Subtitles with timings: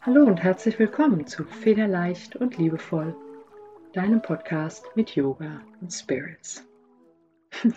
[0.00, 3.16] Hallo und herzlich willkommen zu Federleicht und Liebevoll,
[3.92, 6.66] deinem Podcast mit Yoga und Spirits.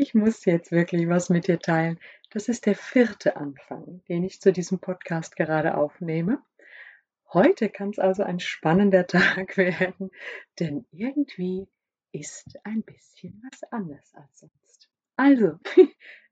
[0.00, 1.98] Ich muss jetzt wirklich was mit dir teilen.
[2.30, 6.40] Das ist der vierte Anfang, den ich zu diesem Podcast gerade aufnehme.
[7.32, 10.12] Heute kann es also ein spannender Tag werden,
[10.60, 11.66] denn irgendwie
[12.12, 14.88] ist ein bisschen was anders als sonst.
[15.16, 15.58] Also,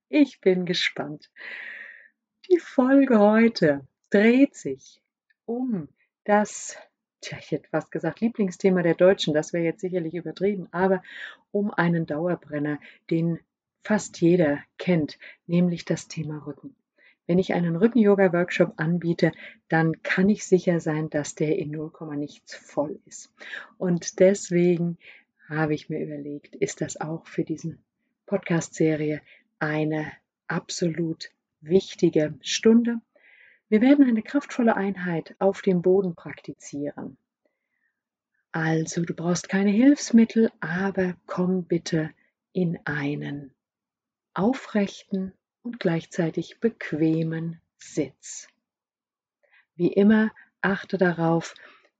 [0.08, 1.28] ich bin gespannt.
[2.48, 5.02] Die Folge heute dreht sich
[5.46, 5.88] um
[6.22, 6.76] das,
[7.20, 11.02] tja, ich hätte fast gesagt, Lieblingsthema der Deutschen, das wäre jetzt sicherlich übertrieben, aber
[11.50, 12.78] um einen Dauerbrenner,
[13.10, 13.40] den
[13.82, 16.76] fast jeder kennt, nämlich das Thema Rücken.
[17.26, 19.32] Wenn ich einen Rücken-Yoga-Workshop anbiete,
[19.68, 23.34] dann kann ich sicher sein, dass der in 0, nichts voll ist.
[23.76, 24.98] Und deswegen
[25.48, 27.76] habe ich mir überlegt, ist das auch für diese
[28.26, 29.20] Podcast-Serie
[29.58, 30.12] eine
[30.46, 31.30] absolut
[31.68, 33.00] wichtige Stunde.
[33.68, 37.18] Wir werden eine kraftvolle Einheit auf dem Boden praktizieren.
[38.52, 42.10] Also, du brauchst keine Hilfsmittel, aber komm bitte
[42.52, 43.52] in einen
[44.32, 48.48] aufrechten und gleichzeitig bequemen Sitz.
[49.74, 51.54] Wie immer achte darauf,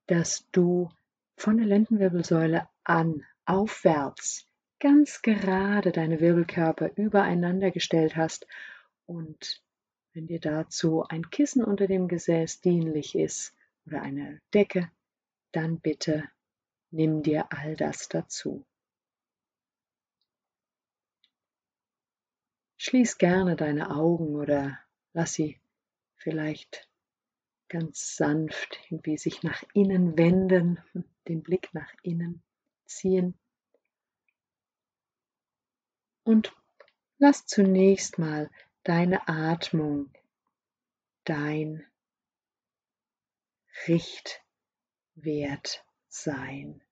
[0.07, 0.89] dass du
[1.37, 4.47] von der Lendenwirbelsäule an aufwärts
[4.81, 8.47] ganz gerade deine Wirbelkörper übereinander gestellt hast
[9.07, 9.63] und
[10.13, 13.55] wenn dir dazu ein Kissen unter dem Gesäß dienlich ist
[13.87, 14.91] oder eine Decke,
[15.53, 16.25] dann bitte
[16.91, 18.65] nimm dir all das dazu.
[22.79, 24.79] Schließ gerne deine Augen oder
[25.13, 25.61] lass sie
[26.17, 26.89] vielleicht
[27.69, 30.79] ganz sanft irgendwie sich nach innen wenden,
[31.29, 32.43] den Blick nach innen
[32.85, 33.35] ziehen.
[36.23, 36.55] Und
[37.19, 38.51] lass zunächst mal
[38.87, 40.13] deine Atmung,
[41.25, 41.85] dein
[43.89, 44.45] Richtwert
[46.07, 46.85] sein,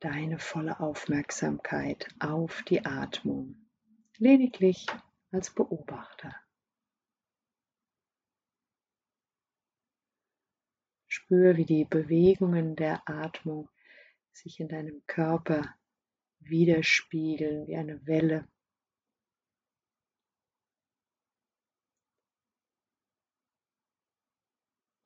[0.00, 3.68] deine volle Aufmerksamkeit auf die Atmung
[4.16, 4.86] lediglich
[5.30, 6.34] als Beobachter.
[11.08, 13.68] Spür, wie die Bewegungen der Atmung
[14.30, 15.74] sich in deinem Körper
[16.38, 18.48] widerspiegeln wie eine Welle.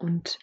[0.07, 0.39] Und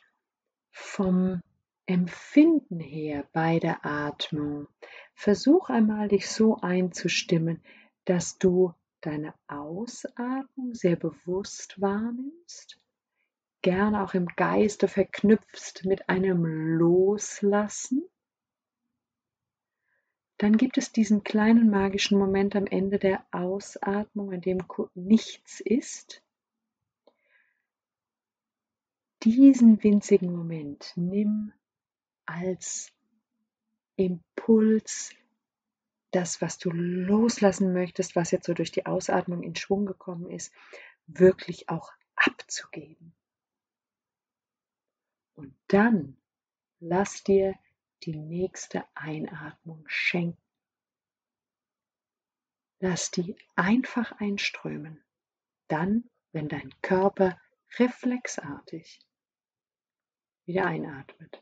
[0.71, 1.39] vom
[1.85, 4.67] Empfinden her bei der Atmung,
[5.15, 7.63] versuch einmal dich so einzustimmen,
[8.03, 12.77] dass du deine Ausatmung sehr bewusst wahrnimmst,
[13.61, 18.03] gerne auch im Geiste verknüpfst mit einem Loslassen.
[20.39, 24.57] Dann gibt es diesen kleinen magischen Moment am Ende der Ausatmung, in dem
[24.93, 26.21] nichts ist.
[29.23, 31.53] Diesen winzigen Moment nimm
[32.25, 32.91] als
[33.95, 35.15] Impuls
[36.11, 40.53] das, was du loslassen möchtest, was jetzt so durch die Ausatmung in Schwung gekommen ist,
[41.07, 43.15] wirklich auch abzugeben.
[45.35, 46.17] Und dann
[46.79, 47.55] lass dir
[48.03, 50.37] die nächste Einatmung schenken.
[52.79, 55.01] Lass die einfach einströmen.
[55.69, 57.39] Dann, wenn dein Körper
[57.79, 58.99] reflexartig
[60.45, 61.41] wieder einatmet.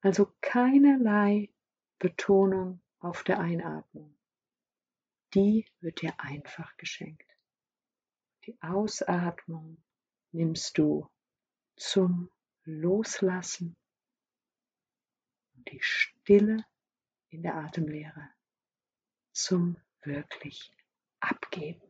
[0.00, 1.50] Also keinerlei
[1.98, 4.16] Betonung auf der Einatmung.
[5.34, 7.30] Die wird dir einfach geschenkt.
[8.46, 9.82] Die Ausatmung
[10.32, 11.08] nimmst du
[11.76, 12.30] zum
[12.64, 13.76] Loslassen
[15.54, 16.64] und die Stille
[17.28, 18.30] in der Atemlehre
[19.32, 20.72] zum wirklich
[21.20, 21.82] Abgeben.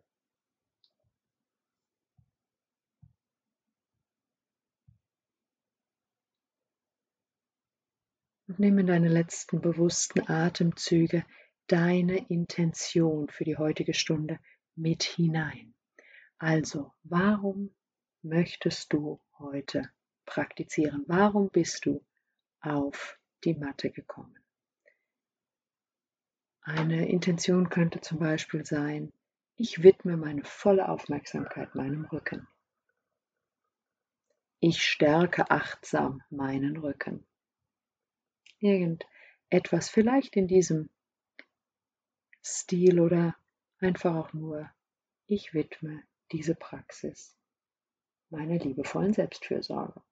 [8.48, 11.24] Und nimm in deine letzten bewussten Atemzüge
[11.66, 14.38] deine Intention für die heutige Stunde
[14.76, 15.74] mit hinein.
[16.38, 17.74] Also, warum
[18.22, 19.90] möchtest du heute
[20.26, 21.04] praktizieren?
[21.08, 22.04] Warum bist du
[22.60, 24.38] auf die Matte gekommen?
[26.60, 29.12] Eine Intention könnte zum Beispiel sein,
[29.56, 32.46] ich widme meine volle Aufmerksamkeit meinem Rücken.
[34.60, 37.26] Ich stärke achtsam meinen Rücken
[38.66, 40.90] irgendetwas, vielleicht in diesem
[42.42, 43.36] Stil oder
[43.80, 44.70] einfach auch nur,
[45.26, 46.02] ich widme
[46.32, 47.36] diese Praxis
[48.30, 50.02] meiner liebevollen Selbstfürsorge.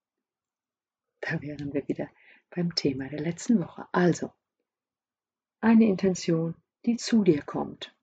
[1.20, 2.08] Da wären wir wieder
[2.50, 3.86] beim Thema der letzten Woche.
[3.92, 4.32] Also,
[5.60, 6.54] eine Intention,
[6.84, 7.94] die zu dir kommt.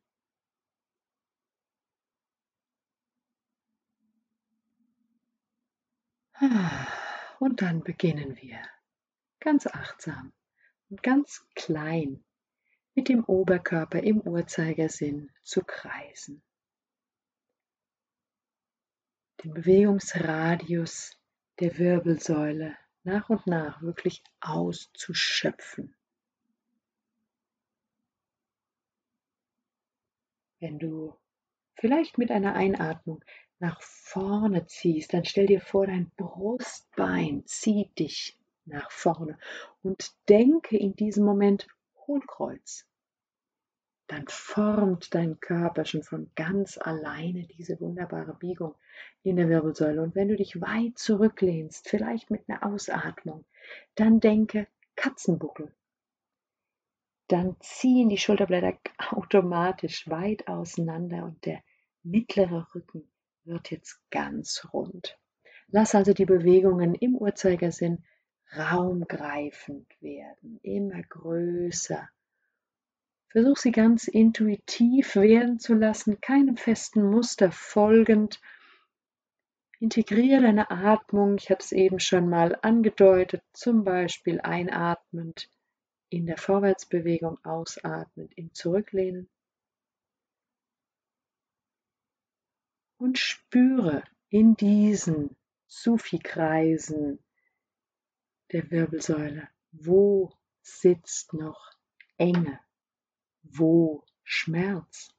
[7.39, 8.59] Und dann beginnen wir
[9.39, 10.33] ganz achtsam
[10.97, 12.23] ganz klein
[12.95, 16.41] mit dem Oberkörper im Uhrzeigersinn zu kreisen.
[19.43, 21.17] Den Bewegungsradius
[21.59, 25.95] der Wirbelsäule nach und nach wirklich auszuschöpfen.
[30.59, 31.17] Wenn du
[31.75, 33.23] vielleicht mit einer Einatmung
[33.57, 38.40] nach vorne ziehst, dann stell dir vor, dein Brustbein zieht dich
[38.71, 39.37] nach vorne
[39.83, 41.67] und denke in diesem Moment
[42.07, 42.87] Hohlkreuz.
[44.07, 48.75] Dann formt dein Körper schon von ganz alleine diese wunderbare Biegung
[49.23, 50.01] in der Wirbelsäule.
[50.01, 53.45] Und wenn du dich weit zurücklehnst, vielleicht mit einer Ausatmung,
[53.95, 55.73] dann denke Katzenbuckel.
[57.27, 58.77] Dann ziehen die Schulterblätter
[59.11, 61.63] automatisch weit auseinander und der
[62.03, 63.09] mittlere Rücken
[63.45, 65.17] wird jetzt ganz rund.
[65.69, 68.03] Lass also die Bewegungen im Uhrzeigersinn
[68.55, 72.09] raumgreifend werden, immer größer.
[73.29, 78.41] Versuch sie ganz intuitiv werden zu lassen, keinem festen Muster folgend.
[79.79, 85.49] Integriere deine Atmung, ich habe es eben schon mal angedeutet, zum Beispiel einatmend
[86.09, 89.29] in der Vorwärtsbewegung, ausatmend im Zurücklehnen.
[92.97, 95.37] Und spüre in diesen
[95.67, 97.23] Sufi-Kreisen,
[98.51, 99.49] der Wirbelsäule.
[99.71, 101.71] Wo sitzt noch
[102.17, 102.59] Enge?
[103.43, 105.13] Wo Schmerz?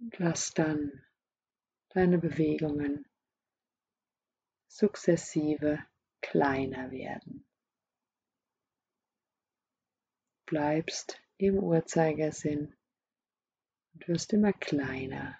[0.00, 1.04] Und lass dann
[1.90, 3.06] deine Bewegungen
[4.68, 5.84] sukzessive
[6.20, 7.44] kleiner werden.
[10.46, 12.74] Bleibst im Uhrzeigersinn
[13.92, 15.38] und wirst immer kleiner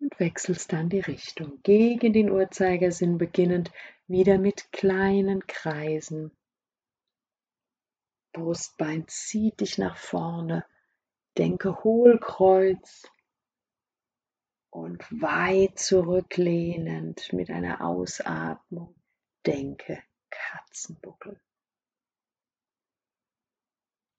[0.00, 3.72] und wechselst dann die Richtung gegen den Uhrzeigersinn beginnend
[4.06, 6.30] wieder mit kleinen Kreisen.
[8.32, 10.64] Brustbein zieht dich nach vorne,
[11.36, 13.10] denke Hohlkreuz
[14.70, 18.94] und weit zurücklehnend mit einer Ausatmung
[19.46, 21.40] denke Katzenbuckel.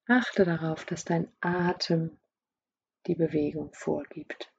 [0.07, 2.17] Achte darauf, dass dein Atem
[3.05, 4.51] die Bewegung vorgibt.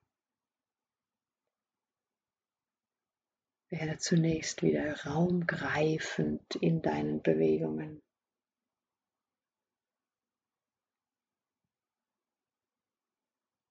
[3.71, 8.03] Werde zunächst wieder raumgreifend in deinen Bewegungen.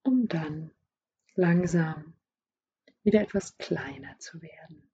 [0.02, 0.74] Um dann
[1.34, 2.14] langsam
[3.02, 4.90] wieder etwas kleiner zu werden.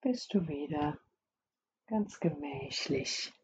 [0.00, 0.98] Bis du wieder
[1.86, 3.34] ganz gemächlich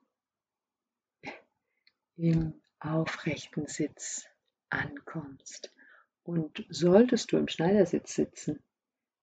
[2.16, 4.26] im aufrechten Sitz
[4.70, 5.75] ankommst.
[6.26, 8.60] Und solltest du im Schneidersitz sitzen,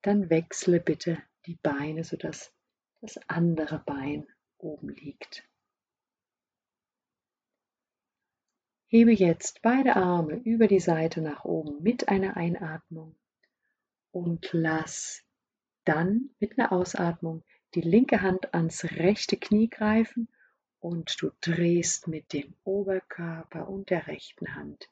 [0.04, 2.54] dann wechsle bitte die Beine, sodass
[3.02, 4.26] das andere Bein
[4.58, 5.46] oben liegt.
[8.88, 13.18] Hebe jetzt beide Arme über die Seite nach oben mit einer Einatmung
[14.12, 15.26] und lass
[15.84, 17.44] dann mit einer Ausatmung
[17.74, 20.30] die linke Hand ans rechte Knie greifen
[20.80, 24.90] und du drehst mit dem Oberkörper und der rechten Hand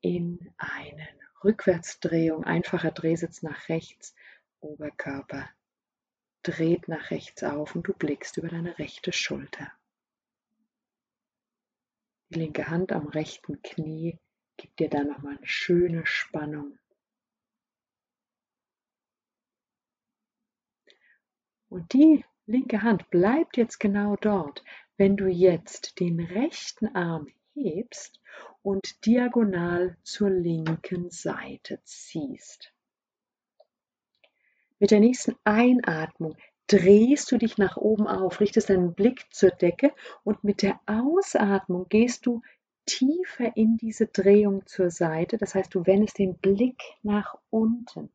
[0.00, 4.14] in einen Rückwärtsdrehung, einfacher Drehsitz nach rechts,
[4.60, 5.48] Oberkörper
[6.42, 9.72] dreht nach rechts auf und du blickst über deine rechte Schulter.
[12.30, 14.18] Die linke Hand am rechten Knie
[14.56, 16.78] gibt dir dann nochmal eine schöne Spannung.
[21.68, 24.62] Und die linke Hand bleibt jetzt genau dort,
[24.96, 28.20] wenn du jetzt den rechten Arm hebst
[28.62, 32.72] und diagonal zur linken Seite ziehst.
[34.78, 39.92] Mit der nächsten Einatmung drehst du dich nach oben auf, richtest deinen Blick zur Decke
[40.24, 42.42] und mit der Ausatmung gehst du
[42.86, 45.38] tiefer in diese Drehung zur Seite.
[45.38, 48.10] Das heißt, du wendest den Blick nach unten.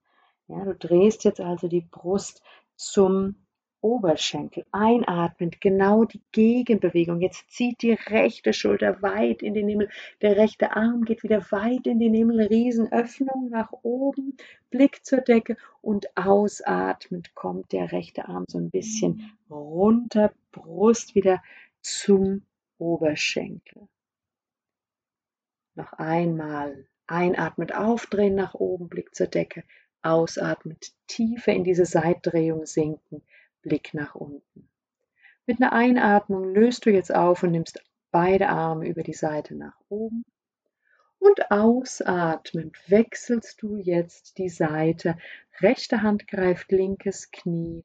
[0.48, 2.42] Ja, du drehst jetzt also die Brust
[2.76, 3.36] zum
[3.82, 4.66] Oberschenkel.
[4.72, 7.22] Einatmend, genau die Gegenbewegung.
[7.22, 9.90] Jetzt zieht die rechte Schulter weit in den Himmel.
[10.22, 12.48] Der rechte Arm geht wieder weit in den Himmel.
[12.48, 14.36] Riesenöffnung nach oben.
[14.70, 20.34] Blick zur Decke und ausatmend kommt der rechte Arm so ein bisschen runter.
[20.52, 21.42] Brust wieder
[21.82, 22.44] zum
[22.78, 23.88] Oberschenkel.
[25.76, 26.86] Noch einmal.
[27.08, 28.90] Einatmend aufdrehen nach oben.
[28.90, 29.64] Blick zur Decke.
[30.02, 33.22] Ausatmend tiefer in diese Seitdrehung sinken
[33.62, 34.70] Blick nach unten.
[35.46, 39.80] Mit einer Einatmung löst du jetzt auf und nimmst beide Arme über die Seite nach
[39.90, 40.24] oben.
[41.20, 45.18] Und ausatmend wechselst du jetzt die Seite.
[45.60, 47.84] Rechte Hand greift linkes Knie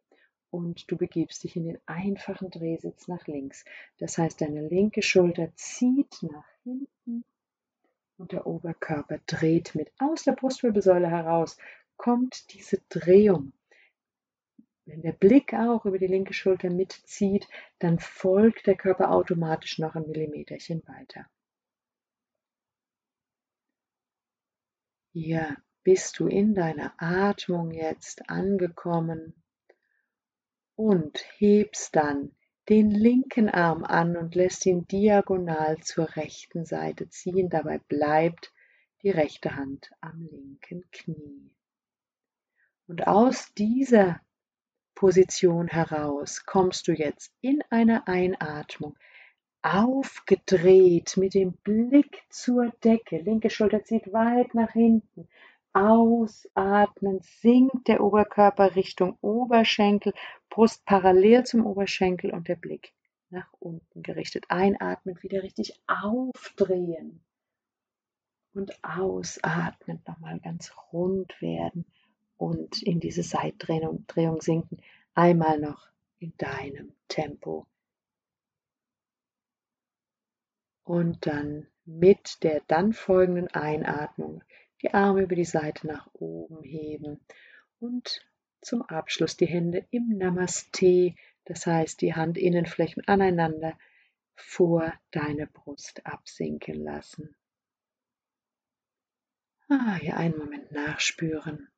[0.50, 3.64] und du begibst dich in den einfachen Drehsitz nach links.
[3.98, 7.24] Das heißt, deine linke Schulter zieht nach hinten
[8.18, 11.56] und der Oberkörper dreht mit aus der Brustwirbelsäule heraus.
[11.96, 13.53] Kommt diese Drehung.
[14.86, 17.48] Wenn der Blick auch über die linke Schulter mitzieht,
[17.78, 21.26] dann folgt der Körper automatisch noch ein Millimeterchen weiter.
[25.12, 29.34] Hier bist du in deiner Atmung jetzt angekommen
[30.76, 32.32] und hebst dann
[32.68, 37.48] den linken Arm an und lässt ihn diagonal zur rechten Seite ziehen.
[37.48, 38.52] Dabei bleibt
[39.02, 41.54] die rechte Hand am linken Knie.
[42.86, 44.20] Und aus dieser
[44.94, 48.96] Position heraus kommst du jetzt in einer Einatmung
[49.62, 53.18] aufgedreht mit dem Blick zur Decke.
[53.18, 55.28] Linke Schulter zieht weit nach hinten.
[55.72, 60.12] Ausatmen sinkt der Oberkörper Richtung Oberschenkel,
[60.48, 62.92] Brust parallel zum Oberschenkel und der Blick
[63.30, 64.44] nach unten gerichtet.
[64.48, 67.24] Einatmen, wieder richtig aufdrehen.
[68.52, 71.84] Und ausatmen, nochmal ganz rund werden
[72.36, 74.78] und in diese Seitdrehung Drehung sinken.
[75.14, 75.88] Einmal noch
[76.18, 77.66] in deinem Tempo.
[80.82, 84.42] Und dann mit der dann folgenden Einatmung
[84.82, 87.20] die Arme über die Seite nach oben heben
[87.80, 88.26] und
[88.60, 91.14] zum Abschluss die Hände im Namaste,
[91.44, 93.78] das heißt die Handinnenflächen aneinander
[94.34, 97.34] vor deine Brust absinken lassen.
[99.68, 101.68] Ah, hier einen Moment nachspüren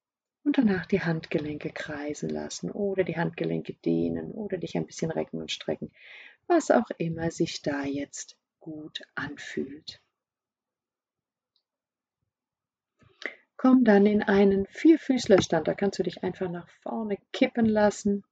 [0.47, 5.41] und danach die Handgelenke kreisen lassen oder die Handgelenke dehnen oder dich ein bisschen recken
[5.41, 5.91] und strecken,
[6.47, 10.00] was auch immer sich da jetzt gut anfühlt.
[13.57, 18.23] Komm dann in einen Vierfüßlerstand, da kannst du dich einfach nach vorne kippen lassen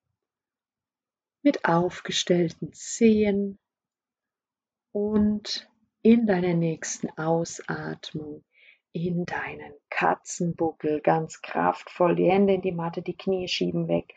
[1.43, 3.59] mit aufgestellten Zehen
[4.93, 5.69] und
[6.03, 8.45] in deiner nächsten Ausatmung
[8.95, 14.15] in deinen Katzenbuckel ganz kraftvoll die Hände in die Matte, die Knie schieben weg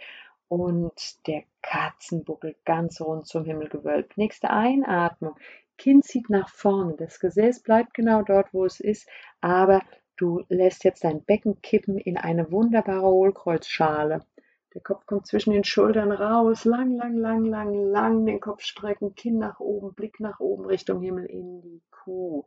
[0.47, 4.17] und der Katzenbuckel ganz rund zum Himmel gewölbt.
[4.17, 5.35] Nächste Einatmung.
[5.79, 6.95] Kinn zieht nach vorne.
[6.95, 9.09] Das Gesäß bleibt genau dort, wo es ist,
[9.41, 9.81] aber
[10.15, 14.25] du lässt jetzt dein Becken kippen in eine wunderbare Hohlkreuzschale.
[14.73, 19.15] Der Kopf kommt zwischen den Schultern raus, lang, lang, lang, lang, lang den Kopf strecken,
[19.15, 22.45] Kinn nach oben, Blick nach oben Richtung Himmel in die Kuh.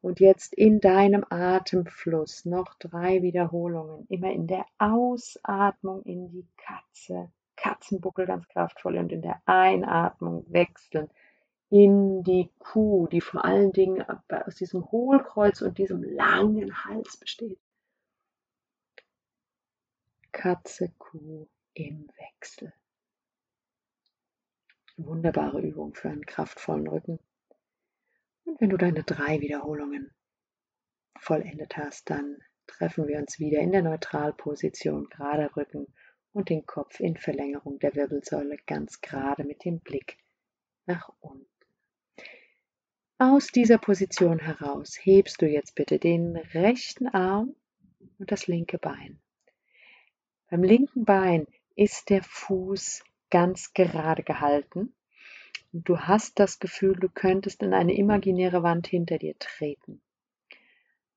[0.00, 4.06] Und jetzt in deinem Atemfluss noch drei Wiederholungen.
[4.08, 11.08] Immer in der Ausatmung in die Katze, Katzenbuckel ganz kraftvoll und in der Einatmung wechseln
[11.70, 17.58] in die Kuh, die vor allen Dingen aus diesem Hohlkreuz und diesem langen Hals besteht.
[20.30, 22.72] Katze, Kuh, im Wechsel.
[24.96, 27.18] Wunderbare Übung für einen kraftvollen Rücken.
[28.44, 30.12] Und wenn du deine drei Wiederholungen
[31.18, 35.92] vollendet hast, dann treffen wir uns wieder in der Neutralposition, gerade Rücken
[36.32, 40.18] und den Kopf in Verlängerung der Wirbelsäule ganz gerade mit dem Blick
[40.86, 41.48] nach unten.
[43.18, 47.54] Aus dieser Position heraus hebst du jetzt bitte den rechten Arm
[48.18, 49.20] und das linke Bein.
[50.50, 54.94] Beim linken Bein ist der Fuß ganz gerade gehalten?
[55.72, 60.00] Du hast das Gefühl, du könntest in eine imaginäre Wand hinter dir treten.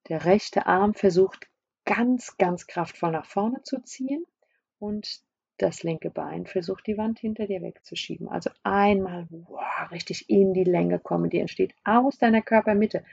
[0.10, 1.48] Der rechte Arm versucht
[1.86, 4.26] ganz, ganz kraftvoll nach vorne zu ziehen
[4.80, 5.22] und
[5.60, 8.28] das linke Bein versucht die Wand hinter dir wegzuschieben.
[8.28, 13.04] Also einmal wow, richtig in die Länge kommen, die entsteht aus deiner Körpermitte.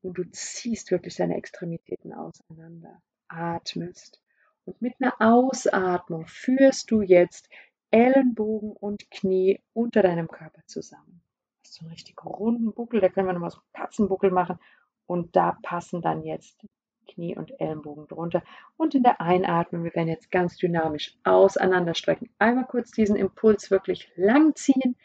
[0.00, 4.21] Und du ziehst wirklich deine Extremitäten auseinander, atmest
[4.64, 7.48] und mit einer Ausatmung führst du jetzt
[7.90, 11.22] Ellenbogen und Knie unter deinem Körper zusammen.
[11.64, 14.58] Hast du einen richtig runden Buckel, da können wir nochmal so einen Katzenbuckel machen.
[15.06, 16.64] Und da passen dann jetzt
[17.08, 18.42] Knie und Ellenbogen drunter.
[18.76, 22.30] Und in der Einatmung, wir werden jetzt ganz dynamisch auseinanderstrecken.
[22.38, 24.96] Einmal kurz diesen Impuls wirklich lang ziehen,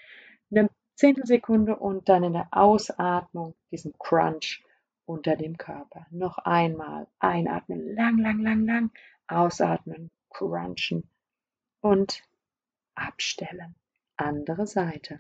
[0.52, 4.64] eine Zehntelsekunde und dann in der Ausatmung diesen Crunch
[5.06, 6.06] unter dem Körper.
[6.12, 8.92] Noch einmal einatmen, lang, lang, lang, lang,
[9.28, 11.10] Ausatmen, crunchen
[11.82, 12.24] und
[12.96, 13.76] abstellen.
[14.16, 15.20] Andere Seite.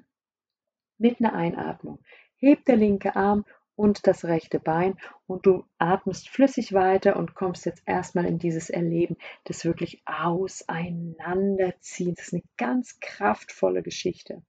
[0.98, 2.00] Mit einer Einatmung
[2.38, 3.46] hebt der linke Arm
[3.76, 4.98] und das rechte Bein
[5.28, 12.18] und du atmest flüssig weiter und kommst jetzt erstmal in dieses Erleben des wirklich Auseinanderziehens.
[12.18, 14.42] Das ist eine ganz kraftvolle Geschichte.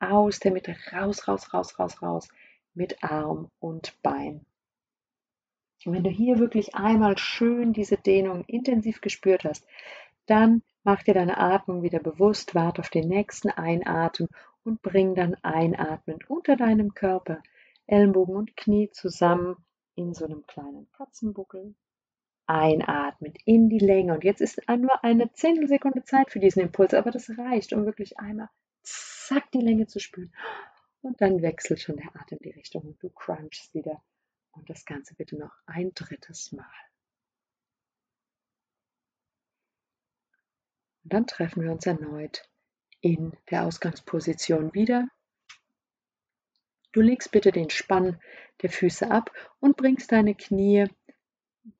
[0.00, 2.28] aus der Mitte, raus, raus, raus, raus, raus,
[2.74, 4.44] mit Arm und Bein.
[5.84, 9.66] Und wenn du hier wirklich einmal schön diese Dehnung intensiv gespürt hast,
[10.26, 14.28] dann mach dir deine Atmung wieder bewusst, warte auf den nächsten Einatmen
[14.64, 17.42] und bring dann einatmend unter deinem Körper
[17.86, 19.56] Ellenbogen und Knie zusammen
[19.94, 21.74] in so einem kleinen Katzenbuckel.
[22.46, 24.14] Einatmen in die Länge.
[24.14, 28.18] Und jetzt ist nur eine Zehntelsekunde Zeit für diesen Impuls, aber das reicht, um wirklich
[28.18, 28.48] einmal
[28.82, 30.32] zack die Länge zu spüren.
[31.02, 34.02] Und dann wechselt schon der Atem die Richtung und du crunchst wieder.
[34.58, 36.66] Und das Ganze bitte noch ein drittes Mal.
[41.04, 42.50] Und dann treffen wir uns erneut
[43.00, 45.06] in der Ausgangsposition wieder.
[46.90, 48.20] Du legst bitte den Spann
[48.62, 50.86] der Füße ab und bringst deine Knie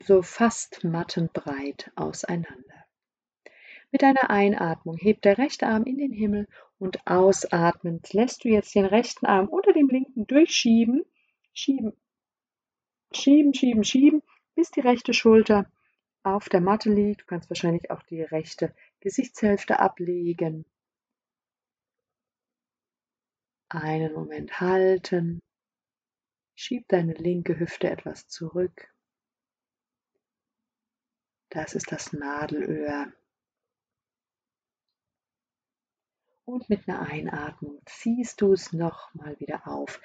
[0.00, 2.86] so fast mattenbreit auseinander.
[3.90, 6.46] Mit deiner Einatmung hebt der rechte Arm in den Himmel
[6.78, 11.04] und ausatmend lässt du jetzt den rechten Arm unter dem linken durchschieben,
[11.52, 11.94] schieben,
[13.12, 14.22] schieben, schieben, schieben,
[14.54, 15.70] bis die rechte Schulter
[16.22, 17.22] auf der Matte liegt.
[17.22, 20.64] Du kannst wahrscheinlich auch die rechte Gesichtshälfte ablegen.
[23.70, 25.40] Einen Moment halten.
[26.54, 28.92] Schieb deine linke Hüfte etwas zurück.
[31.50, 33.12] Das ist das Nadelöhr.
[36.48, 40.00] Und mit einer Einatmung ziehst du es nochmal wieder auf.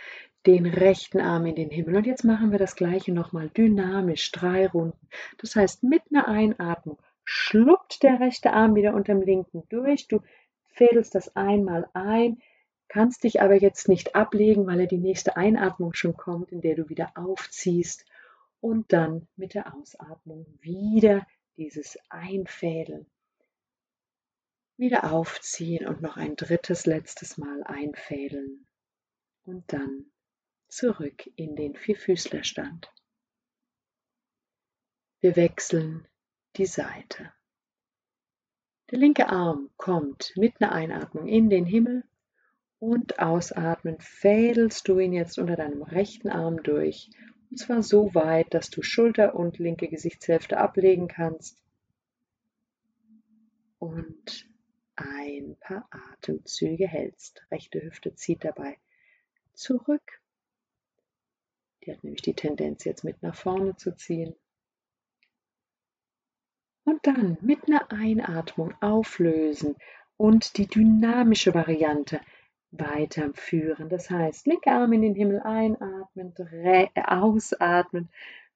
[0.46, 1.96] Den rechten Arm in den Himmel.
[1.96, 5.08] Und jetzt machen wir das gleiche nochmal dynamisch, drei Runden.
[5.38, 10.10] Das heißt, mit einer Einatmung schluppt der rechte Arm wieder unter dem linken durch.
[10.10, 10.20] Du
[10.74, 12.42] fädelst das einmal ein,
[12.90, 16.76] kannst dich aber jetzt nicht ablegen, weil er die nächste Einatmung schon kommt, in der
[16.76, 18.06] du wieder aufziehst
[18.60, 23.06] und dann mit der Ausatmung wieder dieses Einfädeln.
[24.78, 28.66] Wieder aufziehen und noch ein drittes, letztes Mal einfädeln
[29.46, 30.06] und dann
[30.68, 32.92] zurück in den Vierfüßlerstand.
[35.20, 36.08] Wir wechseln
[36.58, 37.32] die Seite.
[38.92, 42.04] Der linke Arm kommt mit einer Einatmung in den Himmel
[42.80, 47.10] und ausatmen fädelst du ihn jetzt unter deinem rechten Arm durch.
[47.50, 51.64] Und zwar so weit, dass du Schulter und linke Gesichtshälfte ablegen kannst.
[53.80, 54.53] Und
[55.04, 57.46] ein paar Atemzüge hältst.
[57.52, 58.78] Rechte Hüfte zieht dabei
[59.54, 60.22] zurück.
[61.84, 64.36] Die hat nämlich die Tendenz, jetzt mit nach vorne zu ziehen.
[66.86, 69.76] Und dann mit einer Einatmung auflösen
[70.18, 72.22] und die dynamische Variante
[72.72, 73.90] weiterführen.
[73.90, 76.34] Das heißt, linke Arm in den Himmel einatmen,
[76.96, 78.10] ausatmen,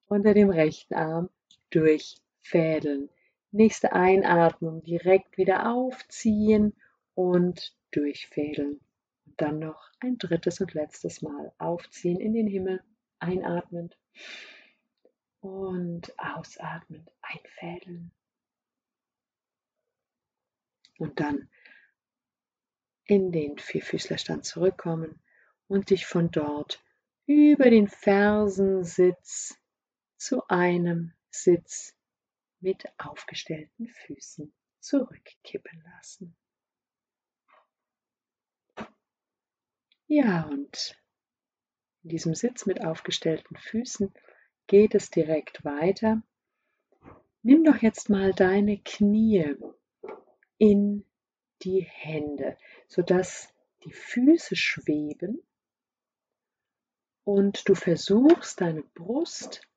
[0.07, 1.29] unter dem rechten Arm
[1.69, 3.09] durchfädeln.
[3.57, 6.75] Nächste Einatmung direkt wieder aufziehen
[7.15, 8.79] und durchfädeln.
[9.25, 12.83] Dann noch ein drittes und letztes Mal aufziehen in den Himmel,
[13.17, 13.97] einatmend
[15.39, 18.11] und ausatmend einfädeln.
[20.99, 21.49] Und dann
[23.05, 25.19] in den Vierfüßlerstand zurückkommen
[25.67, 26.79] und dich von dort
[27.25, 29.57] über den Fersensitz
[30.15, 31.96] zu einem Sitz
[32.59, 36.35] mit aufgestellten Füßen zurückkippen lassen.
[40.07, 40.97] Ja, und
[42.03, 44.13] in diesem Sitz mit aufgestellten Füßen
[44.67, 46.21] geht es direkt weiter.
[47.41, 49.55] Nimm doch jetzt mal deine Knie
[50.57, 51.05] in
[51.61, 55.41] die Hände, sodass die Füße schweben
[57.25, 59.67] und du versuchst deine Brust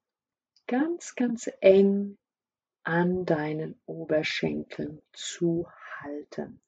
[0.69, 2.17] ganz, ganz eng
[2.91, 5.69] an deinen Oberschenkeln zu
[6.01, 6.61] halten.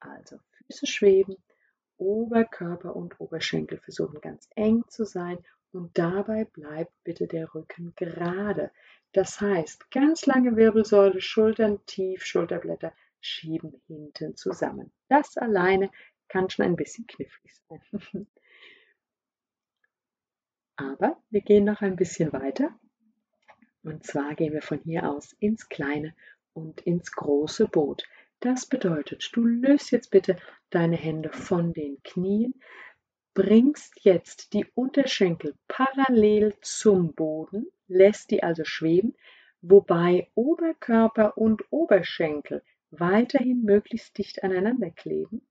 [0.00, 1.36] Also Füße schweben,
[1.98, 5.38] Oberkörper und Oberschenkel versuchen ganz eng zu sein
[5.70, 8.72] und dabei bleibt bitte der Rücken gerade.
[9.12, 14.90] Das heißt, ganz lange Wirbelsäule, Schultern tief, Schulterblätter schieben hinten zusammen.
[15.08, 15.92] Das alleine
[16.26, 17.80] kann schon ein bisschen knifflig sein.
[20.76, 22.76] Aber wir gehen noch ein bisschen weiter.
[23.86, 26.12] Und zwar gehen wir von hier aus ins kleine
[26.54, 28.02] und ins große Boot.
[28.40, 30.36] Das bedeutet, du löst jetzt bitte
[30.70, 32.54] deine Hände von den Knien,
[33.32, 39.14] bringst jetzt die Unterschenkel parallel zum Boden, lässt die also schweben,
[39.62, 45.46] wobei Oberkörper und Oberschenkel weiterhin möglichst dicht aneinander kleben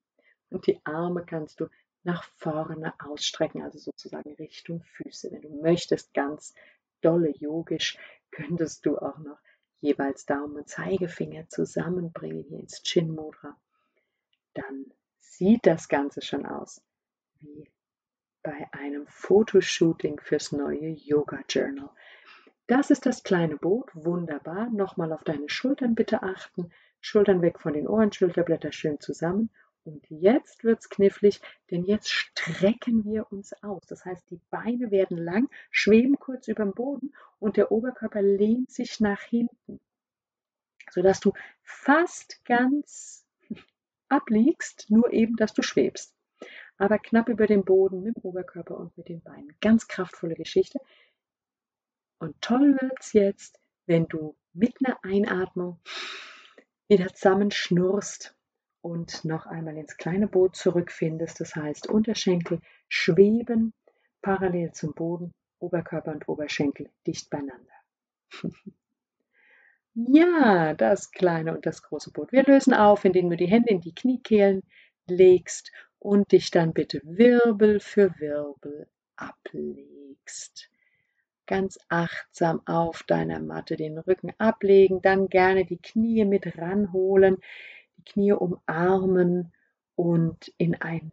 [0.49, 1.69] und die Arme kannst du
[2.03, 5.31] nach vorne ausstrecken, also sozusagen Richtung Füße.
[5.31, 6.53] Wenn du möchtest, ganz
[7.01, 7.97] dolle yogisch,
[8.35, 9.39] könntest du auch noch
[9.79, 13.57] jeweils Daumen und Zeigefinger zusammenbringen hier ins Chin Mudra.
[14.53, 16.81] Dann sieht das Ganze schon aus
[17.39, 17.69] wie
[18.43, 21.89] bei einem Fotoshooting fürs neue Yoga Journal.
[22.67, 24.69] Das ist das kleine Boot, wunderbar.
[24.69, 26.71] Nochmal auf deine Schultern bitte achten.
[26.99, 29.49] Schultern weg von den Ohren, Schulterblätter schön zusammen.
[29.85, 33.85] Und jetzt wird es knifflig, denn jetzt strecken wir uns aus.
[33.87, 38.71] Das heißt, die Beine werden lang, schweben kurz über dem Boden und der Oberkörper lehnt
[38.71, 39.79] sich nach hinten,
[40.89, 43.25] sodass du fast ganz
[44.09, 46.15] abliegst, nur eben, dass du schwebst
[46.77, 49.55] aber knapp über dem Boden mit dem Oberkörper und mit den Beinen.
[49.61, 50.79] Ganz kraftvolle Geschichte.
[52.19, 55.79] Und toll wird es jetzt, wenn du mit einer Einatmung
[56.87, 58.34] wieder zusammenschnurrst
[58.85, 61.39] und noch einmal ins kleine Boot zurückfindest.
[61.39, 63.73] Das heißt, Unterschenkel schweben
[64.21, 67.73] parallel zum Boden, Oberkörper und Oberschenkel dicht beieinander.
[69.95, 72.31] ja, das kleine und das große Boot.
[72.31, 74.61] Wir lösen auf, indem du die Hände in die Kniekehlen
[75.07, 80.69] legst und dich dann bitte Wirbel für Wirbel ablegst.
[81.47, 87.37] Ganz achtsam auf deiner Matte den Rücken ablegen, dann gerne die Knie mit ranholen,
[88.05, 89.53] Knie umarmen
[89.95, 91.11] und in ein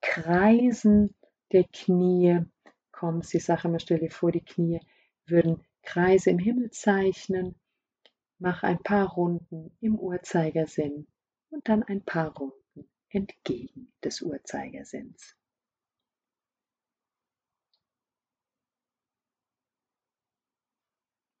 [0.00, 1.14] Kreisen
[1.52, 2.40] der Knie
[2.90, 3.34] kommst.
[3.34, 4.80] Ich sage immer, stell dir vor, die Knie
[5.26, 7.54] würden Kreise im Himmel zeichnen.
[8.38, 11.06] Mach ein paar Runden im Uhrzeigersinn
[11.50, 15.36] und dann ein paar Runden entgegen des Uhrzeigersinns.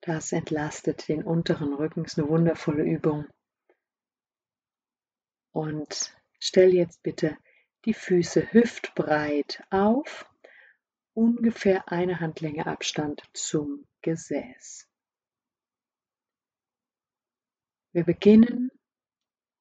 [0.04, 3.24] Das entlastet den unteren Rücken, ist eine wundervolle Übung.
[5.52, 7.36] Und stell jetzt bitte
[7.84, 10.28] die Füße hüftbreit auf,
[11.14, 14.88] ungefähr eine Handlänge Abstand zum Gesäß.
[17.92, 18.70] Wir beginnen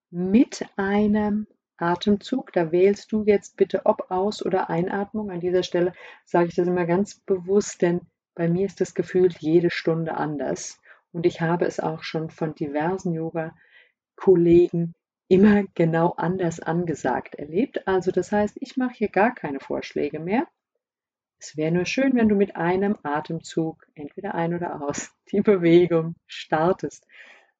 [0.09, 2.53] mit einem Atemzug.
[2.53, 5.31] Da wählst du jetzt bitte ob Aus- oder Einatmung.
[5.31, 8.01] An dieser Stelle sage ich das immer ganz bewusst, denn
[8.33, 10.79] bei mir ist das Gefühl jede Stunde anders.
[11.11, 14.95] Und ich habe es auch schon von diversen Yoga-Kollegen
[15.31, 17.87] immer genau anders angesagt erlebt.
[17.87, 20.45] Also das heißt, ich mache hier gar keine Vorschläge mehr.
[21.39, 26.15] Es wäre nur schön, wenn du mit einem Atemzug, entweder ein oder aus, die Bewegung
[26.27, 27.07] startest.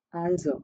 [0.10, 0.63] Also,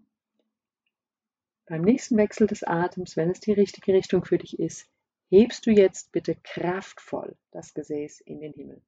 [1.66, 4.86] beim nächsten Wechsel des Atems, wenn es die richtige Richtung für dich ist,
[5.30, 8.82] hebst du jetzt bitte kraftvoll das Gesäß in den Himmel.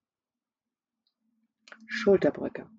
[1.87, 2.69] Schulterbrücke.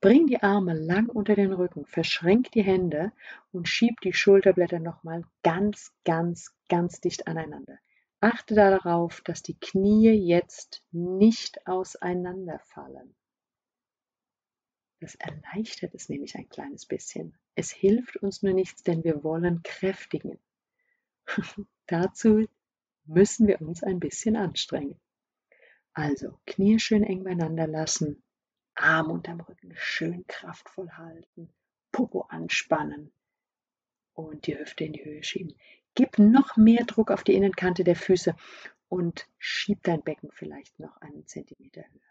[0.00, 3.12] Bring die Arme lang unter den Rücken, verschränk die Hände
[3.52, 7.78] und schieb die Schulterblätter nochmal ganz, ganz, ganz dicht aneinander.
[8.20, 13.14] Achte darauf, dass die Knie jetzt nicht auseinanderfallen.
[15.00, 17.34] Das erleichtert es nämlich ein kleines bisschen.
[17.54, 20.38] Es hilft uns nur nichts, denn wir wollen kräftigen.
[21.86, 22.46] Dazu
[23.04, 24.98] müssen wir uns ein bisschen anstrengen.
[25.92, 28.22] Also Knie schön eng beieinander lassen,
[28.80, 31.48] Arm unterm Rücken schön kraftvoll halten,
[31.92, 33.12] Popo anspannen
[34.14, 35.54] und die Hüfte in die Höhe schieben.
[35.94, 38.34] Gib noch mehr Druck auf die Innenkante der Füße
[38.88, 42.10] und schieb dein Becken vielleicht noch einen Zentimeter höher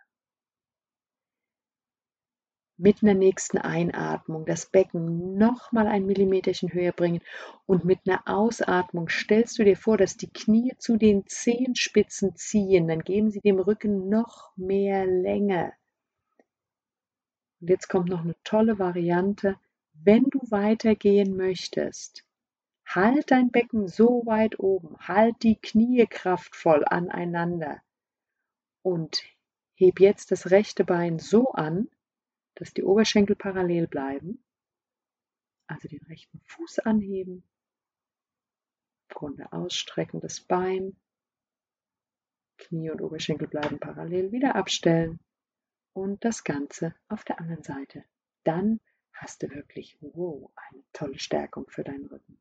[2.79, 7.19] mit einer nächsten Einatmung das Becken nochmal ein Millimeterchen höher bringen
[7.65, 12.88] und mit einer Ausatmung stellst du dir vor, dass die Knie zu den Zehenspitzen ziehen,
[12.88, 15.73] dann geben sie dem Rücken noch mehr Länge.
[17.62, 19.60] Und jetzt kommt noch eine tolle Variante,
[19.93, 22.26] wenn du weitergehen möchtest.
[22.86, 27.82] Halt dein Becken so weit oben, halt die Knie kraftvoll aneinander.
[28.82, 29.24] Und
[29.76, 31.89] heb jetzt das rechte Bein so an,
[32.56, 34.43] dass die Oberschenkel parallel bleiben.
[35.67, 37.43] Also den rechten Fuß anheben,
[39.10, 40.95] Grunde ausstrecken, das Bein,
[42.58, 45.19] Knie und Oberschenkel bleiben parallel, wieder abstellen
[45.93, 48.04] und das Ganze auf der anderen Seite.
[48.43, 48.80] Dann
[49.13, 52.39] hast du wirklich, wow, eine tolle Stärkung für deinen Rücken.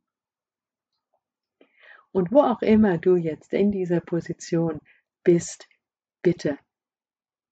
[2.13, 4.81] Und wo auch immer du jetzt in dieser Position
[5.23, 5.69] bist,
[6.23, 6.59] bitte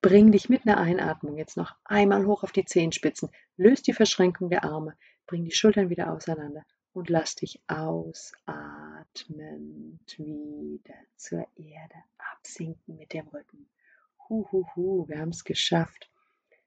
[0.06, 3.28] Bring dich mit einer Einatmung jetzt noch einmal hoch auf die Zehenspitzen.
[3.56, 4.96] Löst die Verschränkung der Arme.
[5.26, 8.38] Bring die Schultern wieder auseinander und lass dich ausatmend
[10.16, 13.68] wieder zur Erde absinken mit dem Rücken.
[14.28, 16.10] Hu, hu, hu, wir haben es geschafft.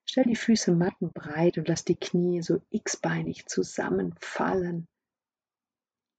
[0.05, 4.87] Stell die Füße mattenbreit und lass die Knie so x-beinig zusammenfallen.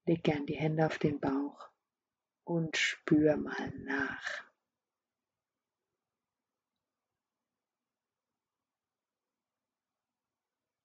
[0.07, 1.71] Leg gern die Hände auf den Bauch
[2.45, 4.45] und spür mal nach.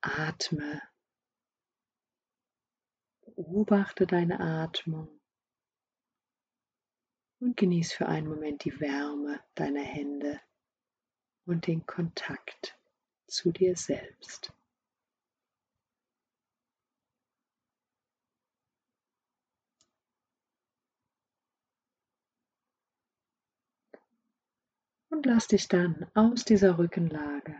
[0.01, 0.81] Atme.
[3.35, 5.14] Beobachte deine Atmung
[7.45, 10.41] und genieß für einen Moment die Wärme deiner Hände
[11.45, 12.75] und den Kontakt
[13.27, 14.51] zu dir selbst.
[25.09, 27.55] Und lass dich dann aus dieser Rückenlage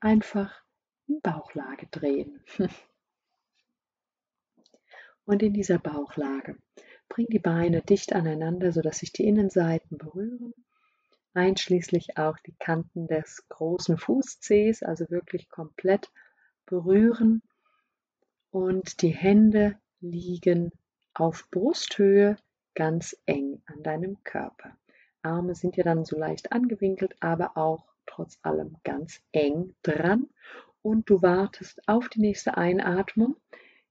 [0.00, 0.62] einfach
[1.06, 2.44] in Bauchlage drehen.
[5.26, 6.58] Und in dieser Bauchlage
[7.10, 10.54] bring die Beine dicht aneinander, sodass sich die Innenseiten berühren,
[11.34, 16.10] einschließlich auch die Kanten des großen Fußzehs, also wirklich komplett
[16.64, 17.42] berühren.
[18.50, 20.72] Und die Hände liegen
[21.12, 22.36] auf Brusthöhe
[22.74, 24.76] ganz eng an deinem Körper.
[25.22, 30.28] Arme sind ja dann so leicht angewinkelt, aber auch trotz allem ganz eng dran.
[30.82, 33.36] Und du wartest auf die nächste Einatmung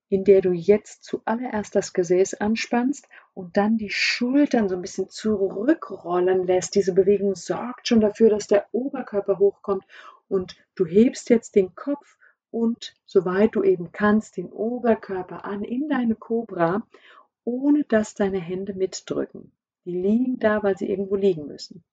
[0.10, 5.10] in der du jetzt zuallererst das Gesäß anspannst und dann die Schultern so ein bisschen
[5.10, 6.74] zurückrollen lässt.
[6.76, 9.86] Diese Bewegung sorgt schon dafür, dass der Oberkörper hochkommt
[10.28, 12.18] und du hebst jetzt den Kopf
[12.50, 16.88] und soweit du eben kannst den Oberkörper an in deine Cobra,
[17.44, 19.52] ohne dass deine Hände mitdrücken.
[19.86, 21.84] Die liegen da, weil sie irgendwo liegen müssen.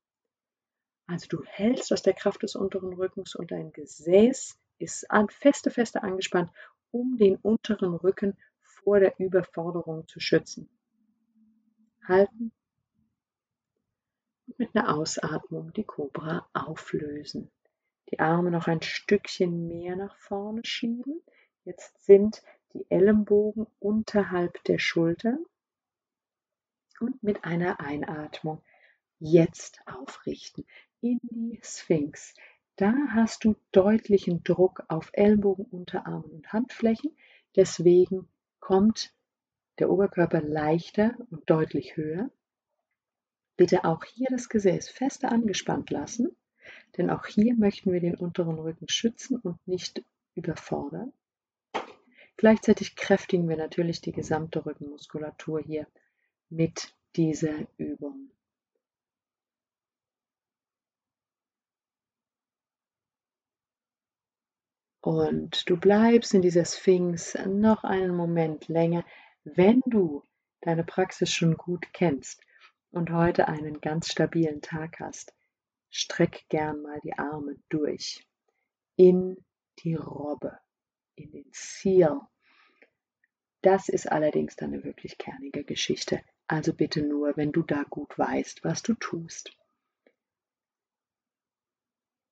[1.07, 5.71] Also du hältst aus der Kraft des unteren Rückens und dein Gesäß ist an, feste,
[5.71, 6.51] feste angespannt
[6.91, 10.69] um den unteren Rücken vor der Überforderung zu schützen.
[12.07, 12.53] Halten
[14.47, 17.51] und mit einer Ausatmung die Kobra auflösen.
[18.11, 21.21] Die Arme noch ein Stückchen mehr nach vorne schieben.
[21.65, 25.45] Jetzt sind die Ellenbogen unterhalb der Schultern
[27.01, 28.63] und mit einer Einatmung
[29.19, 30.65] jetzt aufrichten
[31.01, 32.35] in die Sphinx.
[32.77, 37.17] Da hast du deutlichen Druck auf Ellbogen, Unterarmen und Handflächen.
[37.57, 38.29] Deswegen
[38.61, 39.15] kommt
[39.79, 42.31] der Oberkörper leichter und deutlich höher.
[43.57, 46.37] Bitte auch hier das Gesäß fester angespannt lassen,
[46.99, 51.15] denn auch hier möchten wir den unteren Rücken schützen und nicht überfordern.
[52.37, 55.87] Gleichzeitig kräftigen wir natürlich die gesamte Rückenmuskulatur hier
[56.51, 58.31] mit dieser Übung.
[65.07, 69.05] Und du bleibst in dieser Sphinx noch einen Moment länger,
[69.45, 70.25] wenn du
[70.63, 72.43] deine Praxis schon gut kennst
[72.91, 75.33] und heute einen ganz stabilen Tag hast.
[75.91, 78.27] Streck gern mal die Arme durch
[78.97, 79.37] in
[79.79, 80.59] die Robbe,
[81.15, 82.21] in den Ziel.
[83.63, 86.21] Das ist allerdings dann eine wirklich kernige Geschichte.
[86.49, 89.57] Also bitte nur, wenn du da gut weißt, was du tust.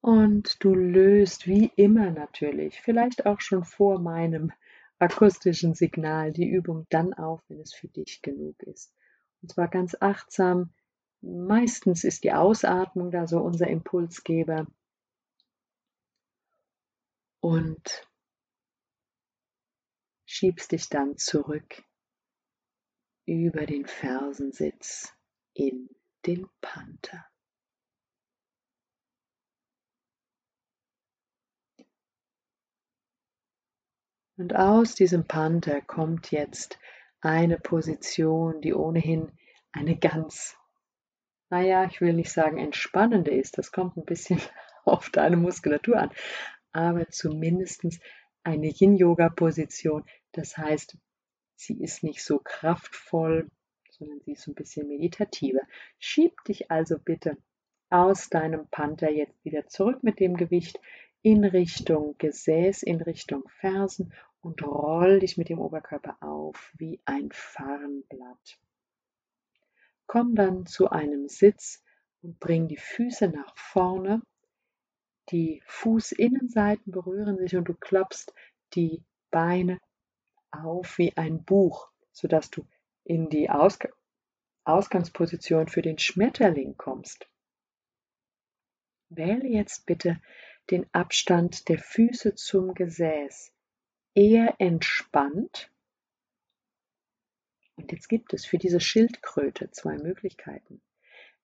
[0.05, 4.53] Und du löst wie immer natürlich, vielleicht auch schon vor meinem
[4.99, 8.93] akustischen Signal, die Übung dann auf, wenn es für dich genug ist.
[9.41, 10.75] Und zwar ganz achtsam.
[11.23, 14.67] Meistens ist die Ausatmung da so unser Impulsgeber.
[17.41, 18.07] Und
[20.27, 21.83] schiebst dich dann zurück
[23.25, 25.15] über den Fersensitz
[25.55, 25.89] in
[26.27, 27.25] den Panther.
[34.37, 36.79] Und aus diesem Panther kommt jetzt
[37.21, 39.31] eine Position, die ohnehin
[39.71, 40.57] eine ganz,
[41.51, 44.41] naja, ich will nicht sagen entspannende ist, das kommt ein bisschen
[44.85, 46.11] auf deine Muskulatur an,
[46.73, 47.87] aber zumindest
[48.43, 50.05] eine Yin-Yoga-Position.
[50.33, 50.99] Das heißt,
[51.55, 53.49] sie ist nicht so kraftvoll,
[53.91, 55.61] sondern sie ist ein bisschen meditativer.
[55.99, 57.37] Schieb dich also bitte
[57.89, 60.81] aus deinem Panther jetzt wieder zurück mit dem Gewicht
[61.25, 67.31] in Richtung Gesäß, in Richtung Fersen und roll dich mit dem Oberkörper auf wie ein
[67.33, 68.61] Farnblatt.
[70.07, 71.83] Komm dann zu einem Sitz
[72.21, 74.21] und bring die Füße nach vorne.
[75.31, 78.35] Die Fußinnenseiten berühren sich und du klappst
[78.75, 79.81] die Beine
[80.51, 82.67] auf wie ein Buch, sodass du
[83.03, 83.89] in die Ausg
[84.65, 87.27] Ausgangsposition für den Schmetterling kommst.
[89.09, 90.21] Wähle jetzt bitte
[90.71, 93.53] den Abstand der Füße zum Gesäß
[94.15, 95.71] eher entspannt.
[97.77, 100.81] Und jetzt gibt es für diese Schildkröte zwei Möglichkeiten.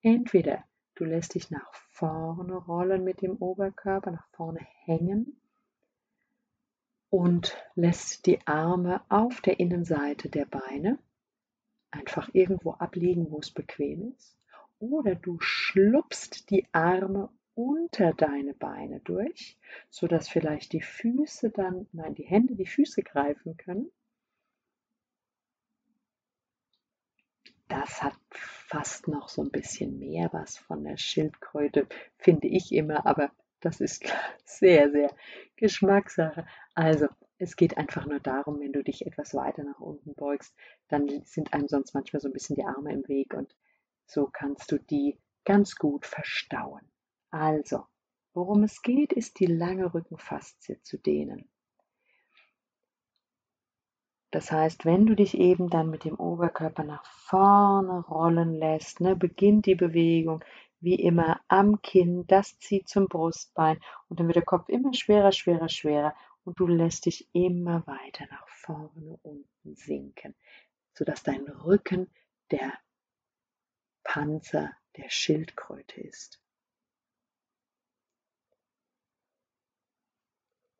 [0.01, 0.63] Entweder
[0.95, 5.39] du lässt dich nach vorne rollen mit dem Oberkörper, nach vorne hängen
[7.09, 10.97] und lässt die Arme auf der Innenseite der Beine
[11.91, 14.37] einfach irgendwo abliegen, wo es bequem ist.
[14.79, 19.57] Oder du schlupst die Arme unter deine Beine durch,
[19.89, 23.91] sodass vielleicht die Füße dann, nein, die Hände die Füße greifen können.
[27.67, 31.87] Das hat fast noch so ein bisschen mehr was von der Schildkröte,
[32.17, 34.03] finde ich immer, aber das ist
[34.45, 35.15] sehr, sehr
[35.55, 36.45] Geschmackssache.
[36.75, 37.07] Also,
[37.39, 40.53] es geht einfach nur darum, wenn du dich etwas weiter nach unten beugst,
[40.89, 43.55] dann sind einem sonst manchmal so ein bisschen die Arme im Weg und
[44.05, 46.90] so kannst du die ganz gut verstauen.
[47.31, 47.85] Also,
[48.33, 51.49] worum es geht, ist die lange Rückenfaszie zu dehnen.
[54.31, 59.15] Das heißt, wenn du dich eben dann mit dem Oberkörper nach vorne rollen lässt, ne,
[59.15, 60.43] beginnt die Bewegung
[60.79, 65.31] wie immer am Kinn, das zieht zum Brustbein und dann wird der Kopf immer schwerer,
[65.31, 70.33] schwerer, schwerer und du lässt dich immer weiter nach vorne unten sinken,
[70.93, 72.09] sodass dein Rücken
[72.51, 72.73] der
[74.03, 76.40] Panzer der Schildkröte ist.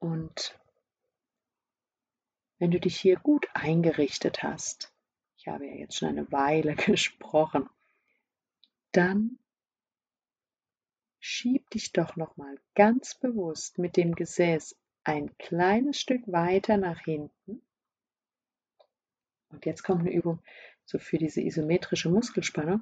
[0.01, 0.59] Und
[2.57, 4.91] wenn du dich hier gut eingerichtet hast,
[5.37, 7.69] ich habe ja jetzt schon eine Weile gesprochen,
[8.93, 9.37] dann
[11.19, 16.99] schieb dich doch noch mal ganz bewusst mit dem Gesäß ein kleines Stück weiter nach
[17.01, 17.61] hinten.
[19.49, 20.39] Und jetzt kommt eine Übung
[20.83, 22.81] so für diese isometrische Muskelspannung.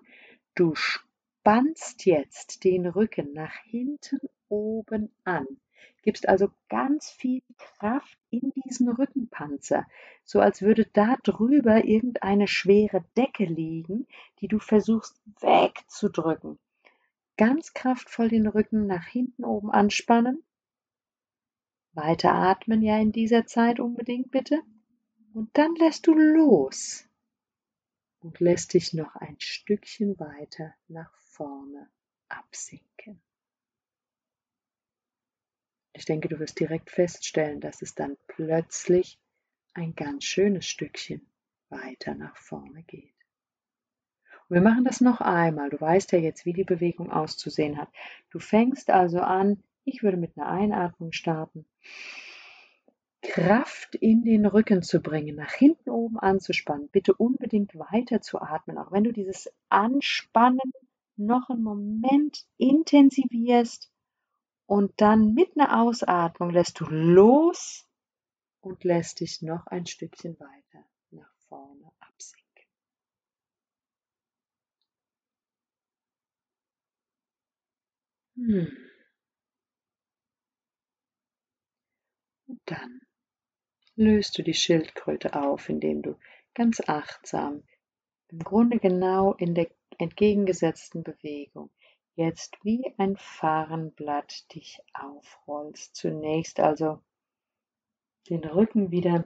[0.56, 5.46] Du spannst jetzt den Rücken nach hinten oben an
[6.02, 9.86] gibst also ganz viel Kraft in diesen Rückenpanzer,
[10.24, 14.08] so als würde da drüber irgendeine schwere Decke liegen,
[14.40, 16.60] die du versuchst wegzudrücken.
[17.38, 20.44] Ganz kraftvoll den Rücken nach hinten oben anspannen.
[21.94, 24.62] Weiter atmen ja in dieser Zeit unbedingt bitte.
[25.34, 27.08] Und dann lässt du los
[28.20, 31.90] und lässt dich noch ein Stückchen weiter nach vorne
[32.28, 33.22] absinken.
[35.94, 39.20] Ich denke, du wirst direkt feststellen, dass es dann plötzlich
[39.74, 41.22] ein ganz schönes Stückchen
[41.70, 43.14] weiter nach vorne geht.
[44.48, 45.70] Und wir machen das noch einmal.
[45.70, 47.90] Du weißt ja jetzt, wie die Bewegung auszusehen hat.
[48.32, 51.66] Du fängst also an, ich würde mit einer Einatmung starten,
[53.22, 56.90] Kraft in den Rücken zu bringen, nach hinten oben anzuspannen.
[56.90, 60.72] Bitte unbedingt weiter zu atmen, auch wenn du dieses Anspannen
[61.16, 63.92] noch einen Moment intensivierst
[64.70, 67.90] und dann mit einer Ausatmung lässt du los
[68.62, 72.68] und lässt dich noch ein Stückchen weiter nach vorne absinken.
[78.36, 78.78] Hm.
[82.46, 83.02] Und dann
[83.96, 86.20] löst du die Schildkröte auf, indem du
[86.54, 87.64] ganz achtsam,
[88.28, 91.72] im Grunde genau in der entgegengesetzten Bewegung,
[92.20, 95.96] jetzt wie ein Farnblatt dich aufrollst.
[95.96, 97.02] Zunächst also
[98.30, 99.26] den Rücken wieder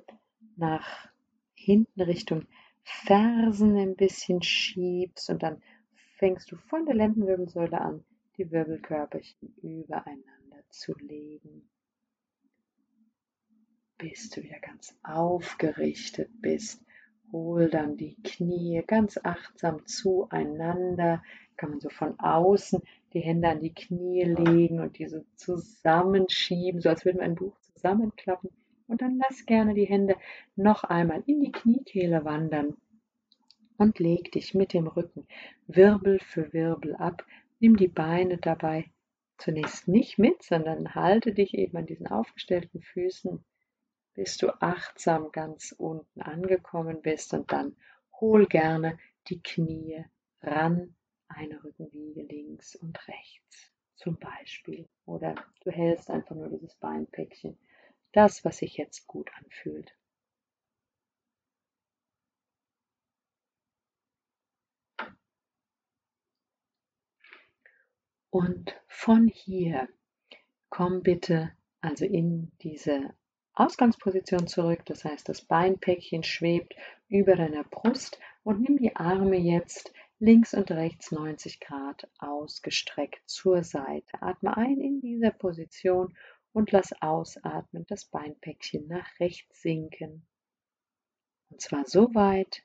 [0.56, 1.10] nach
[1.56, 2.46] hinten Richtung
[2.84, 5.62] Fersen ein bisschen schiebst und dann
[6.18, 8.06] fängst du von der Lendenwirbelsäule an,
[8.38, 11.68] die Wirbelkörperchen übereinander zu legen,
[13.98, 16.84] bis du wieder ganz aufgerichtet bist.
[17.34, 21.24] Hol dann die Knie ganz achtsam zueinander,
[21.58, 22.82] kann man so von außen
[23.14, 27.58] die Hände an die Knie legen und diese zusammenschieben, so als würden wir ein Buch
[27.60, 28.52] zusammenklappen.
[28.88, 30.16] Und dann lass gerne die Hände
[30.56, 32.78] noch einmal in die Kniekehle wandern
[33.78, 35.26] und leg dich mit dem Rücken
[35.68, 37.26] Wirbel für Wirbel ab.
[37.60, 38.86] Nimm die Beine dabei
[39.38, 43.44] zunächst nicht mit, sondern halte dich eben an diesen aufgestellten Füßen,
[44.14, 47.76] bis du achtsam ganz unten angekommen bist und dann
[48.20, 50.06] hol gerne die Knie
[50.42, 50.96] ran
[51.28, 54.88] eine Rückenwiege links und rechts zum Beispiel.
[55.06, 57.58] Oder du hältst einfach nur dieses Beinpäckchen.
[58.12, 59.96] Das, was sich jetzt gut anfühlt.
[68.30, 69.88] Und von hier
[70.70, 71.52] komm bitte
[71.82, 73.14] also in diese
[73.56, 74.84] Ausgangsposition zurück.
[74.86, 76.76] Das heißt, das Beinpäckchen schwebt
[77.08, 83.64] über deiner Brust und nimm die Arme jetzt links und rechts 90 Grad ausgestreckt zur
[83.64, 84.22] Seite.
[84.22, 86.18] Atme ein in dieser Position
[86.52, 90.28] und lass ausatmen das Beinpäckchen nach rechts sinken.
[91.50, 92.64] Und zwar so weit,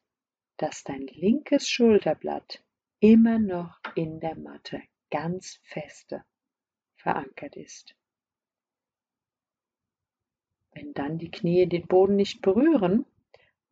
[0.56, 2.62] dass dein linkes Schulterblatt
[3.00, 6.24] immer noch in der Matte ganz feste
[6.96, 7.97] verankert ist.
[10.78, 13.04] Wenn dann die Knie den Boden nicht berühren,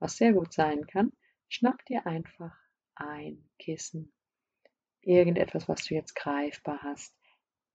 [0.00, 1.12] was sehr gut sein kann,
[1.48, 2.52] schnapp dir einfach
[2.96, 4.12] ein Kissen,
[5.02, 7.14] irgendetwas, was du jetzt greifbar hast.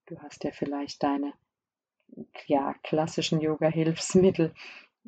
[0.08, 1.32] Du hast ja vielleicht deine
[2.46, 4.54] ja, klassischen Yoga-Hilfsmittel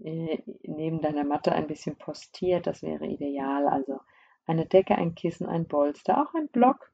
[0.01, 3.67] äh, neben deiner Matte ein bisschen postiert, das wäre ideal.
[3.67, 3.99] Also
[4.45, 6.93] eine Decke, ein Kissen, ein Bolster, auch ein Block.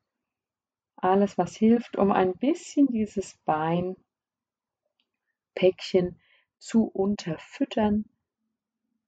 [0.95, 3.99] Alles, was hilft, um ein bisschen dieses Beinpäckchen
[6.59, 8.05] zu unterfüttern,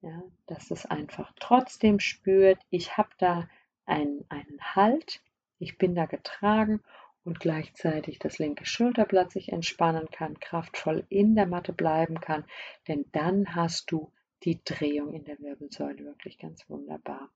[0.01, 3.47] ja, dass es einfach trotzdem spürt, ich habe da
[3.85, 5.21] einen, einen Halt,
[5.59, 6.81] ich bin da getragen
[7.23, 12.45] und gleichzeitig das linke Schulterblatt sich entspannen kann, kraftvoll in der Matte bleiben kann,
[12.87, 14.11] denn dann hast du
[14.43, 17.29] die Drehung in der Wirbelsäule wirklich ganz wunderbar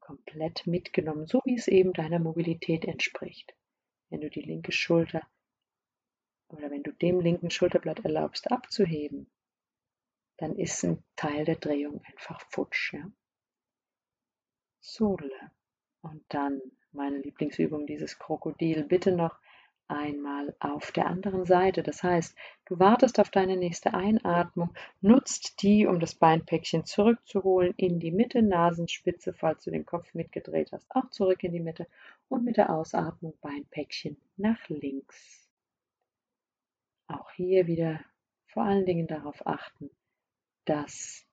[0.00, 3.54] komplett mitgenommen, so wie es eben deiner Mobilität entspricht.
[4.08, 5.20] Wenn du die linke Schulter
[6.48, 9.30] oder wenn du dem linken Schulterblatt erlaubst abzuheben,
[10.38, 12.94] dann ist ein Teil der Drehung einfach futsch.
[12.94, 13.04] Ja?
[14.80, 15.52] Sohle.
[16.00, 16.60] Und dann
[16.92, 18.84] meine Lieblingsübung, dieses Krokodil.
[18.84, 19.38] Bitte noch
[19.88, 21.82] einmal auf der anderen Seite.
[21.82, 22.36] Das heißt,
[22.66, 28.42] du wartest auf deine nächste Einatmung, nutzt die, um das Beinpäckchen zurückzuholen in die Mitte,
[28.42, 31.86] Nasenspitze, falls du den Kopf mitgedreht hast, auch zurück in die Mitte
[32.28, 35.48] und mit der Ausatmung Beinpäckchen nach links.
[37.08, 38.00] Auch hier wieder
[38.46, 39.90] vor allen Dingen darauf achten,
[40.68, 41.26] dass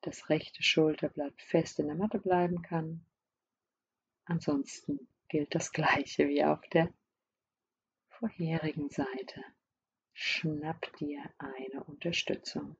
[0.00, 3.04] das rechte Schulterblatt fest in der Matte bleiben kann.
[4.24, 6.92] Ansonsten gilt das gleiche wie auf der
[8.08, 9.44] vorherigen Seite.
[10.14, 12.76] Schnapp dir eine Unterstützung.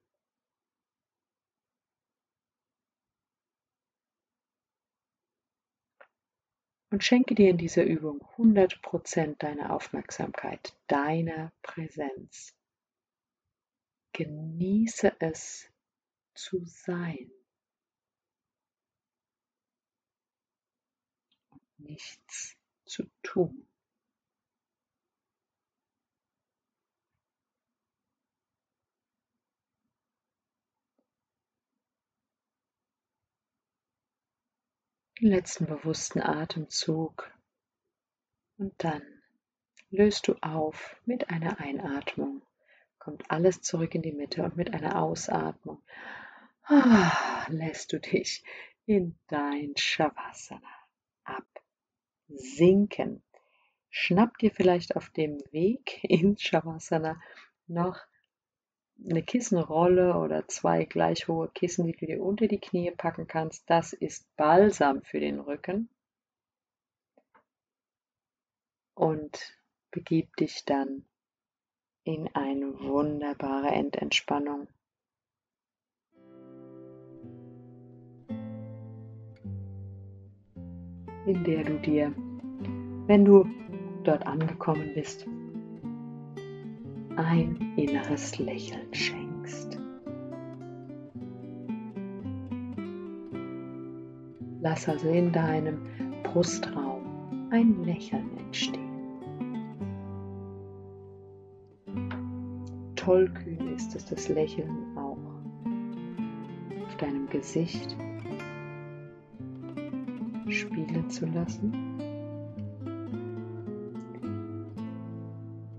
[6.90, 12.54] Und schenke dir in dieser Übung 100% deiner Aufmerksamkeit, deiner Präsenz.
[14.14, 15.70] Genieße es
[16.34, 17.30] zu sein.
[21.78, 23.66] Nichts zu tun.
[35.18, 37.32] Den letzten bewussten Atemzug
[38.58, 39.02] und dann
[39.90, 42.42] löst du auf mit einer Einatmung
[43.02, 45.82] kommt alles zurück in die Mitte und mit einer Ausatmung
[47.48, 48.44] lässt du dich
[48.86, 50.62] in dein Shavasana
[51.24, 53.24] absinken.
[53.90, 57.20] Schnapp dir vielleicht auf dem Weg ins Shavasana
[57.66, 57.98] noch
[59.04, 63.68] eine Kissenrolle oder zwei gleich hohe Kissen, die du dir unter die Knie packen kannst.
[63.68, 65.88] Das ist Balsam für den Rücken.
[68.94, 69.58] Und
[69.90, 71.04] begib dich dann
[72.04, 74.68] in eine wunderbare Endentspannung.
[81.26, 82.12] in der du dir,
[83.06, 83.46] wenn du
[84.04, 85.26] dort angekommen bist,
[87.16, 89.78] ein inneres Lächeln schenkst.
[94.60, 95.86] Lass also in deinem
[96.22, 98.81] Brustraum ein Lächeln entstehen.
[103.02, 105.18] Tollkühn ist es, das Lächeln auch
[106.86, 107.96] auf deinem Gesicht
[110.48, 111.72] spielen zu lassen.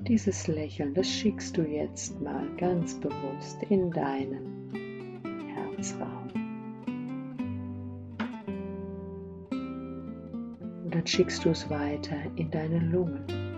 [0.02, 4.74] Dieses Lächeln, das schickst du jetzt mal ganz bewusst in deinen
[5.56, 6.28] Herzraum.
[10.84, 13.53] Und dann schickst du es weiter in deine Lungen.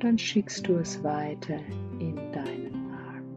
[0.00, 1.58] Und dann schickst du es weiter
[1.98, 3.36] in deinen Magen.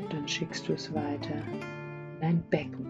[0.00, 2.86] Und dann schickst du es weiter in dein Becken.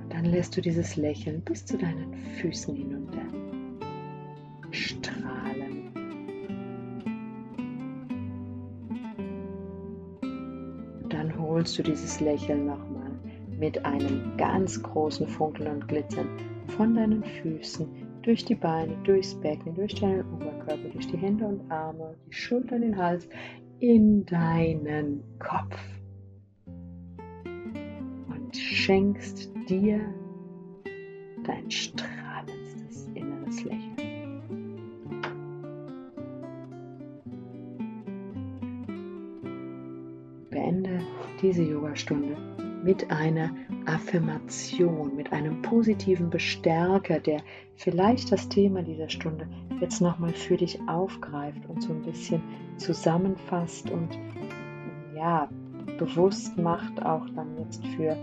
[0.00, 2.95] Und dann lässt du dieses Lächeln bis zu deinen Füßen hinunter
[11.78, 13.10] du dieses Lächeln nochmal
[13.58, 16.28] mit einem ganz großen Funkeln und Glitzern
[16.76, 17.86] von deinen Füßen
[18.22, 22.80] durch die Beine, durchs Becken, durch deinen Oberkörper, durch die Hände und Arme, die Schultern,
[22.82, 23.28] den Hals,
[23.78, 25.78] in deinen Kopf.
[27.46, 30.00] Und schenkst dir
[31.44, 32.15] dein strahlendstes
[41.46, 42.36] diese Yogastunde
[42.82, 43.50] mit einer
[43.86, 47.40] Affirmation, mit einem positiven Bestärker, der
[47.76, 49.46] vielleicht das Thema dieser Stunde
[49.80, 52.42] jetzt nochmal für dich aufgreift und so ein bisschen
[52.78, 54.18] zusammenfasst und
[55.14, 55.48] ja,
[55.98, 58.16] bewusst macht auch dann jetzt für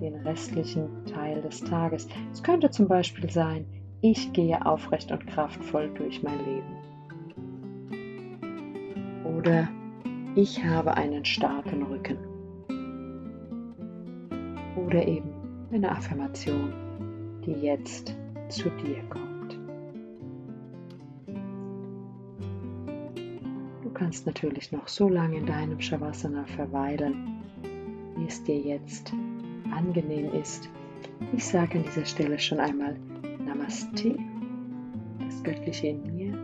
[0.00, 2.08] den restlichen Teil des Tages.
[2.32, 3.66] Es könnte zum Beispiel sein,
[4.00, 6.74] ich gehe aufrecht und kraftvoll durch mein Leben.
[9.38, 9.68] Oder
[10.34, 12.33] ich habe einen starken Rücken.
[14.86, 15.30] Oder eben
[15.72, 16.72] eine Affirmation,
[17.44, 18.14] die jetzt
[18.48, 19.58] zu dir kommt.
[23.82, 27.40] Du kannst natürlich noch so lange in deinem Shavasana verweilen,
[28.16, 29.12] wie es dir jetzt
[29.70, 30.68] angenehm ist.
[31.32, 32.96] Ich sage an dieser Stelle schon einmal
[33.44, 34.16] Namaste.
[35.20, 36.38] Das Göttliche in mir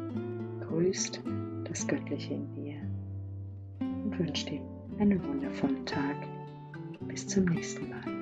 [0.68, 1.22] grüßt
[1.64, 2.76] das Göttliche in dir
[3.80, 4.60] und wünsche dir
[4.98, 6.16] einen wundervollen Tag.
[7.08, 8.19] Bis zum nächsten Mal.